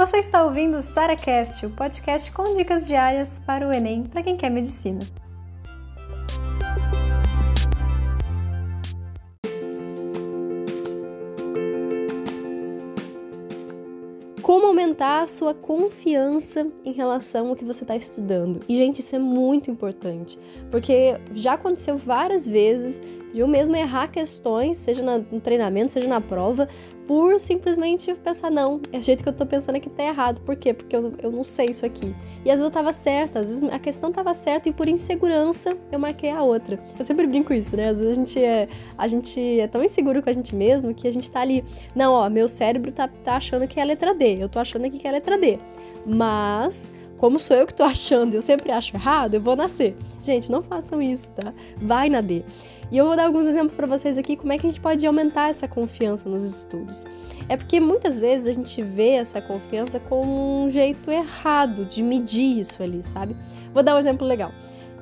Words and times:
Você 0.00 0.16
está 0.16 0.42
ouvindo 0.42 0.78
o 0.78 0.80
SaraCast, 0.80 1.66
o 1.66 1.70
podcast 1.72 2.32
com 2.32 2.54
dicas 2.54 2.86
diárias 2.86 3.38
para 3.38 3.68
o 3.68 3.70
Enem 3.70 4.04
para 4.04 4.22
quem 4.22 4.34
quer 4.34 4.48
medicina. 4.48 5.00
Como 14.40 14.68
aumentar 14.68 15.24
a 15.24 15.26
sua 15.26 15.52
confiança 15.52 16.66
em 16.82 16.92
relação 16.92 17.48
ao 17.48 17.54
que 17.54 17.64
você 17.64 17.84
está 17.84 17.94
estudando? 17.94 18.62
E, 18.66 18.76
gente, 18.78 19.00
isso 19.00 19.14
é 19.14 19.18
muito 19.18 19.70
importante, 19.70 20.38
porque 20.70 21.20
já 21.34 21.52
aconteceu 21.52 21.98
várias 21.98 22.48
vezes 22.48 23.02
de 23.34 23.40
eu 23.40 23.46
mesmo 23.46 23.76
errar 23.76 24.08
questões, 24.08 24.78
seja 24.78 25.02
no 25.02 25.40
treinamento, 25.40 25.92
seja 25.92 26.08
na 26.08 26.20
prova, 26.20 26.68
por 27.06 27.40
simplesmente 27.40 28.14
pensar, 28.14 28.50
não, 28.50 28.80
é 28.92 28.98
o 28.98 29.02
jeito 29.02 29.22
que 29.22 29.28
eu 29.28 29.32
tô 29.32 29.44
pensando 29.44 29.76
aqui 29.76 29.90
tá 29.90 30.04
errado. 30.04 30.40
Por 30.42 30.56
quê? 30.56 30.72
Porque 30.72 30.94
eu, 30.94 31.12
eu 31.22 31.30
não 31.30 31.42
sei 31.42 31.66
isso 31.66 31.84
aqui. 31.84 32.14
E 32.44 32.50
às 32.50 32.58
vezes 32.58 32.64
eu 32.64 32.70
tava 32.70 32.92
certa, 32.92 33.40
às 33.40 33.48
vezes 33.48 33.62
a 33.64 33.78
questão 33.78 34.12
tava 34.12 34.32
certa 34.34 34.68
e 34.68 34.72
por 34.72 34.88
insegurança 34.88 35.76
eu 35.90 35.98
marquei 35.98 36.30
a 36.30 36.42
outra. 36.42 36.82
Eu 36.98 37.04
sempre 37.04 37.26
brinco 37.26 37.52
isso, 37.52 37.76
né? 37.76 37.88
Às 37.88 37.98
vezes 37.98 38.12
a 38.12 38.20
gente 38.20 38.44
é, 38.44 38.68
a 38.96 39.08
gente 39.08 39.60
é 39.60 39.66
tão 39.66 39.82
inseguro 39.82 40.22
com 40.22 40.30
a 40.30 40.32
gente 40.32 40.54
mesmo 40.54 40.94
que 40.94 41.08
a 41.08 41.12
gente 41.12 41.30
tá 41.30 41.40
ali, 41.40 41.64
não, 41.94 42.12
ó, 42.12 42.28
meu 42.28 42.48
cérebro 42.48 42.92
tá, 42.92 43.08
tá 43.08 43.36
achando 43.36 43.66
que 43.66 43.78
é 43.78 43.82
a 43.82 43.86
letra 43.86 44.14
D, 44.14 44.36
eu 44.40 44.48
tô 44.48 44.58
achando 44.58 44.84
aqui 44.84 44.98
que 44.98 45.06
é 45.06 45.10
a 45.10 45.14
letra 45.14 45.38
D. 45.38 45.58
Mas 46.06 46.90
como 47.20 47.38
sou 47.38 47.54
eu 47.54 47.66
que 47.66 47.74
tô 47.74 47.82
achando 47.84 48.32
eu 48.32 48.40
sempre 48.40 48.72
acho 48.72 48.96
errado, 48.96 49.34
eu 49.34 49.40
vou 49.42 49.54
nascer. 49.54 49.94
Gente, 50.22 50.50
não 50.50 50.62
façam 50.62 51.02
isso, 51.02 51.30
tá? 51.32 51.52
Vai 51.76 52.08
na 52.08 52.22
D. 52.22 52.42
E 52.90 52.96
eu 52.96 53.06
vou 53.06 53.14
dar 53.14 53.26
alguns 53.26 53.46
exemplos 53.46 53.74
para 53.74 53.86
vocês 53.86 54.18
aqui 54.18 54.36
como 54.36 54.52
é 54.52 54.58
que 54.58 54.66
a 54.66 54.70
gente 54.70 54.80
pode 54.80 55.06
aumentar 55.06 55.50
essa 55.50 55.68
confiança 55.68 56.28
nos 56.28 56.42
estudos. 56.42 57.04
É 57.48 57.56
porque 57.56 57.78
muitas 57.78 58.18
vezes 58.18 58.48
a 58.48 58.52
gente 58.52 58.82
vê 58.82 59.10
essa 59.10 59.40
confiança 59.40 60.00
como 60.00 60.64
um 60.64 60.70
jeito 60.70 61.10
errado 61.10 61.84
de 61.84 62.02
medir 62.02 62.58
isso 62.58 62.82
ali, 62.82 63.04
sabe? 63.04 63.36
Vou 63.72 63.82
dar 63.82 63.94
um 63.94 63.98
exemplo 63.98 64.26
legal. 64.26 64.50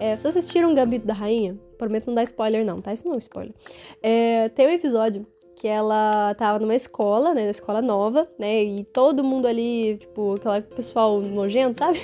É, 0.00 0.18
vocês 0.18 0.36
assistiram 0.36 0.74
Gambito 0.74 1.06
da 1.06 1.14
Rainha? 1.14 1.56
Prometo 1.78 2.08
não 2.08 2.14
dar 2.14 2.24
spoiler 2.24 2.64
não, 2.64 2.80
tá? 2.82 2.92
Isso 2.92 3.06
não 3.06 3.14
é 3.14 3.18
spoiler. 3.18 3.54
É, 4.02 4.48
tem 4.50 4.66
um 4.66 4.70
episódio 4.70 5.24
que 5.58 5.66
ela 5.66 6.34
tava 6.34 6.60
numa 6.60 6.74
escola, 6.74 7.34
né, 7.34 7.44
na 7.44 7.50
escola 7.50 7.82
nova, 7.82 8.28
né, 8.38 8.62
e 8.62 8.84
todo 8.84 9.24
mundo 9.24 9.46
ali, 9.46 9.96
tipo, 9.98 10.34
aquela 10.34 10.60
pessoal 10.62 11.20
nojento, 11.20 11.78
sabe? 11.78 11.98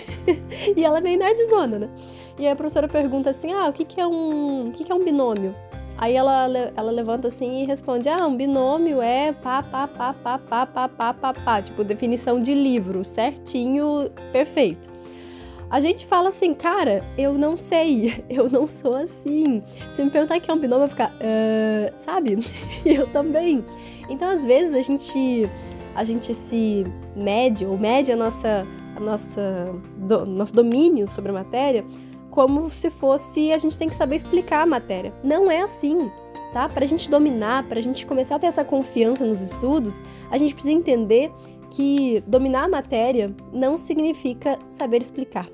e 0.76 0.84
ela 0.84 0.98
é 0.98 1.00
meio 1.00 1.18
nerdzona, 1.18 1.78
né? 1.78 1.90
E 2.36 2.46
aí 2.46 2.52
a 2.52 2.56
professora 2.56 2.88
pergunta 2.88 3.30
assim, 3.30 3.52
ah, 3.52 3.68
o 3.68 3.72
que 3.72 3.84
que 3.84 4.00
é 4.00 4.06
um, 4.06 4.68
o 4.68 4.72
que 4.72 4.82
que 4.82 4.90
é 4.90 4.94
um 4.94 5.04
binômio? 5.04 5.54
Aí 5.96 6.14
ela, 6.14 6.48
ela 6.76 6.90
levanta 6.90 7.28
assim 7.28 7.62
e 7.62 7.66
responde: 7.66 8.08
Ah, 8.08 8.26
um 8.26 8.36
binômio 8.36 9.00
é 9.00 9.32
pá, 9.32 9.62
pá, 9.62 9.86
pá, 9.86 10.12
pá, 10.12 10.38
pá, 10.38 10.66
pá, 10.66 10.88
pá, 10.88 11.14
pá, 11.14 11.32
pá. 11.32 11.62
Tipo, 11.62 11.84
definição 11.84 12.40
de 12.40 12.52
livro, 12.52 13.04
certinho, 13.04 14.10
perfeito. 14.32 14.93
A 15.70 15.80
gente 15.80 16.06
fala 16.06 16.28
assim, 16.28 16.54
cara, 16.54 17.04
eu 17.16 17.34
não 17.34 17.56
sei, 17.56 18.24
eu 18.30 18.48
não 18.50 18.66
sou 18.66 18.94
assim. 18.94 19.62
Se 19.90 20.04
me 20.04 20.10
perguntar 20.10 20.40
que 20.40 20.50
é 20.50 20.54
um 20.54 20.58
binômio, 20.58 20.84
eu 20.84 20.88
vou 20.88 20.88
ficar, 20.88 21.10
uh, 21.10 21.92
sabe? 21.96 22.38
eu 22.84 23.06
também. 23.08 23.64
Então, 24.08 24.28
às 24.28 24.44
vezes, 24.44 24.74
a 24.74 24.82
gente, 24.82 25.50
a 25.94 26.04
gente 26.04 26.34
se 26.34 26.84
mede, 27.16 27.64
ou 27.64 27.78
mede 27.78 28.12
a 28.12 28.16
nossa, 28.16 28.66
a 28.94 29.00
nossa, 29.00 29.74
do, 29.96 30.26
nosso 30.26 30.54
domínio 30.54 31.08
sobre 31.08 31.30
a 31.30 31.34
matéria 31.34 31.84
como 32.34 32.68
se 32.68 32.90
fosse 32.90 33.52
a 33.52 33.58
gente 33.58 33.78
tem 33.78 33.88
que 33.88 33.94
saber 33.94 34.16
explicar 34.16 34.62
a 34.62 34.66
matéria. 34.66 35.14
Não 35.22 35.48
é 35.48 35.60
assim, 35.60 36.10
tá? 36.52 36.68
Para 36.68 36.84
a 36.84 36.88
gente 36.88 37.08
dominar, 37.08 37.62
para 37.68 37.78
a 37.78 37.82
gente 37.82 38.04
começar 38.04 38.34
a 38.34 38.38
ter 38.40 38.48
essa 38.48 38.64
confiança 38.64 39.24
nos 39.24 39.40
estudos, 39.40 40.02
a 40.32 40.36
gente 40.36 40.52
precisa 40.52 40.74
entender 40.74 41.30
que 41.74 42.22
dominar 42.26 42.64
a 42.64 42.68
matéria 42.68 43.34
não 43.52 43.76
significa 43.76 44.58
saber 44.68 45.02
explicar. 45.02 45.48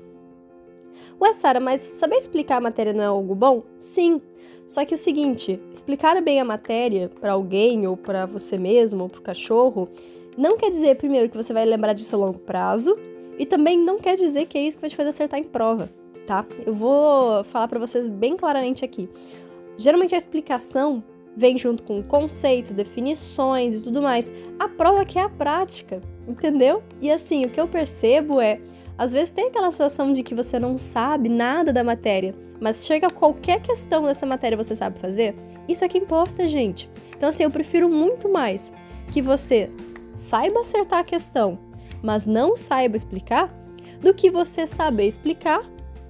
Ué, 1.19 1.33
Sara, 1.33 1.59
mas 1.59 1.81
saber 1.81 2.17
explicar 2.17 2.57
a 2.57 2.61
matéria 2.61 2.93
não 2.93 3.03
é 3.03 3.07
algo 3.07 3.35
bom? 3.35 3.63
Sim. 3.77 4.21
Só 4.67 4.85
que 4.85 4.95
o 4.95 4.97
seguinte, 4.97 5.59
explicar 5.73 6.21
bem 6.21 6.39
a 6.39 6.45
matéria 6.45 7.09
para 7.19 7.33
alguém 7.33 7.85
ou 7.85 7.97
para 7.97 8.25
você 8.25 8.57
mesmo 8.57 9.03
ou 9.03 9.09
para 9.09 9.19
o 9.19 9.23
cachorro 9.23 9.89
não 10.37 10.57
quer 10.57 10.69
dizer 10.71 10.95
primeiro 10.95 11.29
que 11.29 11.37
você 11.37 11.53
vai 11.53 11.65
lembrar 11.65 11.93
disso 11.93 12.15
a 12.15 12.19
longo 12.19 12.39
prazo 12.39 12.97
e 13.37 13.45
também 13.45 13.77
não 13.77 13.99
quer 13.99 14.15
dizer 14.15 14.45
que 14.45 14.57
é 14.57 14.61
isso 14.63 14.77
que 14.77 14.81
vai 14.81 14.89
te 14.89 14.95
fazer 14.95 15.09
acertar 15.09 15.39
em 15.39 15.43
prova 15.43 15.89
tá? 16.25 16.45
Eu 16.65 16.73
vou 16.73 17.43
falar 17.43 17.67
para 17.67 17.79
vocês 17.79 18.07
bem 18.07 18.35
claramente 18.35 18.85
aqui. 18.85 19.09
Geralmente 19.77 20.15
a 20.15 20.17
explicação 20.17 21.03
vem 21.35 21.57
junto 21.57 21.83
com 21.83 22.03
conceitos, 22.03 22.73
definições 22.73 23.75
e 23.75 23.81
tudo 23.81 24.01
mais. 24.01 24.31
A 24.59 24.67
prova 24.67 25.05
que 25.05 25.17
é 25.17 25.23
a 25.23 25.29
prática, 25.29 26.01
entendeu? 26.27 26.83
E 26.99 27.09
assim, 27.11 27.45
o 27.45 27.49
que 27.49 27.59
eu 27.59 27.67
percebo 27.67 28.39
é, 28.41 28.59
às 28.97 29.13
vezes 29.13 29.31
tem 29.31 29.47
aquela 29.47 29.71
sensação 29.71 30.11
de 30.11 30.23
que 30.23 30.35
você 30.35 30.59
não 30.59 30.77
sabe 30.77 31.29
nada 31.29 31.71
da 31.71 31.83
matéria, 31.83 32.35
mas 32.59 32.85
chega 32.85 33.09
qualquer 33.09 33.61
questão 33.61 34.03
dessa 34.03 34.25
matéria 34.25 34.57
você 34.57 34.75
sabe 34.75 34.99
fazer. 34.99 35.35
Isso 35.67 35.83
é 35.85 35.87
que 35.87 35.97
importa, 35.97 36.47
gente. 36.47 36.89
Então 37.15 37.29
assim, 37.29 37.43
eu 37.43 37.51
prefiro 37.51 37.89
muito 37.89 38.29
mais 38.29 38.71
que 39.11 39.21
você 39.21 39.69
saiba 40.15 40.59
acertar 40.59 40.99
a 40.99 41.03
questão, 41.03 41.57
mas 42.01 42.25
não 42.25 42.55
saiba 42.55 42.95
explicar, 42.95 43.51
do 44.01 44.13
que 44.13 44.29
você 44.29 44.65
saber 44.65 45.07
explicar, 45.07 45.61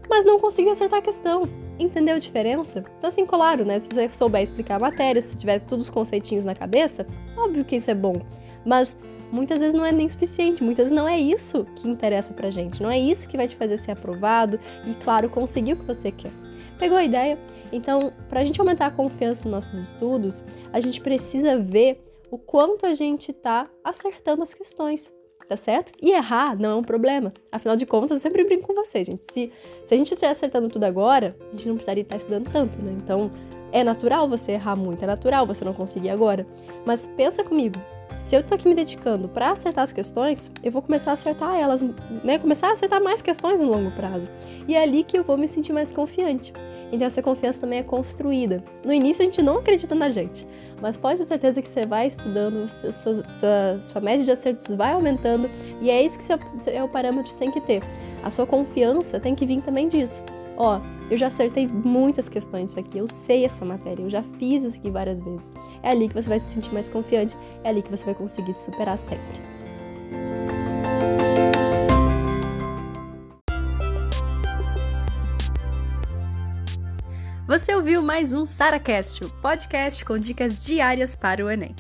mas 0.10 0.26
não 0.26 0.40
consegui 0.40 0.70
acertar 0.70 1.00
a 1.00 1.02
questão. 1.02 1.44
Entendeu 1.82 2.16
a 2.16 2.20
diferença? 2.20 2.84
Então, 2.98 3.08
assim, 3.08 3.26
claro, 3.26 3.66
né? 3.66 3.80
Se 3.80 3.90
você 3.90 4.08
souber 4.10 4.44
explicar 4.44 4.76
a 4.76 4.80
matéria, 4.80 5.20
se 5.20 5.36
tiver 5.36 5.60
todos 5.60 5.86
os 5.86 5.90
conceitinhos 5.90 6.46
na 6.46 6.54
cabeça, 6.54 7.08
óbvio 7.36 7.66
que 7.66 7.76
isso 7.76 7.90
é 7.90 7.96
bom. 7.96 8.22
Mas 8.64 8.96
muitas 9.32 9.62
vezes 9.62 9.74
não 9.74 9.84
é 9.84 9.92
nem 9.92 10.08
suficiente, 10.08 10.64
muitas 10.64 10.86
vezes 10.86 10.96
não 10.96 11.08
é 11.08 11.20
isso 11.20 11.66
que 11.76 11.88
interessa 11.88 12.34
pra 12.34 12.52
gente, 12.52 12.84
não 12.84 12.92
é 12.92 13.00
isso 13.00 13.28
que 13.28 13.36
vai 13.36 13.48
te 13.48 13.56
fazer 13.56 13.78
ser 13.78 13.92
aprovado 13.92 14.60
e, 14.86 14.94
claro, 14.94 15.28
conseguir 15.28 15.74
o 15.74 15.78
que 15.78 15.86
você 15.86 16.12
quer. 16.12 16.32
Pegou 16.78 16.98
a 16.98 17.04
ideia? 17.04 17.40
Então, 17.72 18.14
para 18.30 18.42
a 18.42 18.44
gente 18.44 18.60
aumentar 18.60 18.86
a 18.86 18.92
confiança 18.92 19.50
nos 19.50 19.56
nossos 19.56 19.80
estudos, 19.80 20.44
a 20.72 20.80
gente 20.80 21.02
precisa 21.02 21.58
ver 21.58 22.00
o 22.30 22.38
quanto 22.38 22.86
a 22.86 22.94
gente 22.94 23.32
está 23.32 23.68
acertando 23.84 24.44
as 24.44 24.54
questões 24.54 25.12
tá 25.52 25.58
certo? 25.58 25.92
E 26.02 26.12
errar 26.12 26.58
não 26.58 26.70
é 26.70 26.76
um 26.76 26.82
problema. 26.82 27.34
Afinal 27.52 27.76
de 27.76 27.86
contas, 27.86 28.12
eu 28.12 28.20
sempre 28.22 28.42
brinco 28.46 28.68
com 28.68 28.74
vocês, 28.74 29.06
gente. 29.06 29.26
Se, 29.26 29.52
se 29.84 29.94
a 29.94 29.98
gente 29.98 30.14
estiver 30.14 30.32
acertando 30.32 30.70
tudo 30.70 30.86
agora, 30.86 31.36
a 31.50 31.52
gente 31.52 31.68
não 31.68 31.76
precisaria 31.76 32.04
estar 32.04 32.16
estudando 32.16 32.50
tanto, 32.50 32.82
né? 32.82 32.96
Então, 33.04 33.30
é 33.70 33.84
natural 33.84 34.30
você 34.30 34.54
errar 34.54 34.78
muito, 34.78 35.04
é 35.04 35.08
natural 35.08 35.46
você 35.46 35.66
não 35.66 35.74
conseguir 35.74 36.10
agora. 36.10 36.48
Mas 36.86 37.06
pensa 37.06 37.44
comigo, 37.44 37.78
se 38.22 38.36
eu 38.36 38.44
tô 38.44 38.54
aqui 38.54 38.70
me 38.70 38.76
dedicando 38.76 39.28
para 39.28 39.50
acertar 39.50 39.84
as 39.84 39.92
questões, 39.92 40.50
eu 40.64 40.72
vou 40.72 40.82
começar 40.82 41.10
a 41.10 41.14
acertar 41.16 41.56
elas, 41.56 41.82
né? 42.24 42.38
Começar 42.38 42.70
a 42.70 42.74
acertar 42.74 43.04
mais 43.04 43.22
questões 43.22 43.62
no 43.62 43.70
longo 43.70 43.92
prazo. 43.92 44.30
E 44.68 44.76
é 44.76 44.84
ali 44.84 45.04
que 45.04 45.18
eu 45.18 45.24
vou 45.24 45.38
me 45.38 45.48
sentir 45.48 45.74
mais 45.74 45.92
confiante. 45.92 46.54
Então 46.92 47.08
essa 47.08 47.22
confiança 47.22 47.62
também 47.62 47.80
é 47.80 47.84
construída. 47.84 48.64
No 48.86 48.94
início 48.94 49.24
a 49.24 49.26
gente 49.26 49.42
não 49.42 49.58
acredita 49.58 49.96
na 49.96 50.10
gente, 50.10 50.48
mas 50.82 50.98
pode 50.98 51.20
ter 51.20 51.26
certeza 51.26 51.62
que 51.62 51.68
você 51.68 51.86
vai 51.86 52.08
estudando, 52.08 52.70
sua, 52.70 53.14
sua, 53.14 53.82
sua 53.82 54.02
média 54.02 54.24
de 54.24 54.32
acertos 54.32 54.68
vai 54.68 54.94
aumentando 54.94 55.50
e 55.82 55.90
é 55.90 56.02
isso 56.04 56.20
que 56.20 56.70
é 56.70 56.84
o 56.84 56.88
parâmetro 56.88 57.24
que 57.24 57.32
você 57.32 57.40
tem 57.40 57.52
que 57.52 57.62
ter. 57.62 57.82
A 58.24 58.30
sua 58.30 58.46
confiança 58.46 59.20
tem 59.20 59.34
que 59.34 59.46
vir 59.46 59.62
também 59.62 59.88
disso. 59.88 60.24
Ó, 60.58 60.80
eu 61.12 61.18
já 61.18 61.28
acertei 61.28 61.68
muitas 61.68 62.30
questões 62.30 62.68
disso 62.68 62.80
aqui, 62.80 62.98
eu 62.98 63.06
sei 63.06 63.44
essa 63.44 63.66
matéria, 63.66 64.02
eu 64.02 64.10
já 64.10 64.24
fiz 64.24 64.64
isso 64.64 64.78
aqui 64.78 64.90
várias 64.90 65.22
vezes. 65.22 65.54
É 65.84 65.90
ali 65.90 66.08
que 66.08 66.16
você 66.16 66.30
vai 66.30 66.40
se 66.40 66.54
sentir 66.54 66.74
mais 66.74 66.88
confiante, 66.88 67.38
é 67.66 67.70
ali 67.70 67.84
que 67.84 67.92
você 67.92 68.06
vai 68.06 68.16
conseguir 68.16 68.54
se 68.54 68.64
superar 68.64 68.98
sempre. 68.98 69.42
Você 77.46 77.76
ouviu 77.76 78.02
mais 78.02 78.32
um 78.32 78.46
SaraCast, 78.46 79.26
o 79.26 79.30
podcast 79.42 80.06
com 80.06 80.18
dicas 80.18 80.64
diárias 80.64 81.14
para 81.14 81.44
o 81.46 81.52
Enem. 81.52 81.76